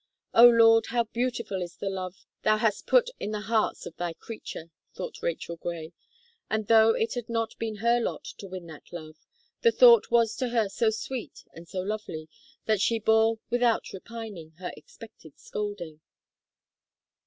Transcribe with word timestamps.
"Oh, 0.33 0.47
Lord! 0.49 0.87
how 0.87 1.03
beautiful 1.03 1.61
is 1.61 1.77
the 1.77 1.87
love 1.87 2.25
Thou 2.41 2.57
hast 2.57 2.87
put 2.87 3.11
into 3.19 3.37
the 3.37 3.43
hearts 3.45 3.85
of 3.85 3.95
Thy 3.97 4.13
creature!" 4.13 4.71
thought 4.95 5.21
Rachel 5.21 5.57
Gray; 5.57 5.93
and 6.49 6.65
though 6.65 6.95
it 6.95 7.13
had 7.13 7.29
not 7.29 7.53
been 7.59 7.75
her 7.75 7.99
lot 7.99 8.23
to 8.39 8.47
win 8.47 8.65
that 8.65 8.91
love, 8.91 9.17
the 9.61 9.71
thought 9.71 10.09
was 10.09 10.35
to 10.37 10.49
her 10.49 10.69
so 10.69 10.89
sweet 10.89 11.43
and 11.53 11.67
so 11.67 11.81
lovely, 11.83 12.27
that 12.65 12.81
she 12.81 12.97
bore 12.97 13.37
without 13.51 13.93
repining 13.93 14.53
her 14.57 14.71
expected 14.75 15.37
scolding. 15.37 16.01